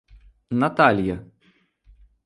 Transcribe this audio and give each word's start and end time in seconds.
Наталья 0.59 1.21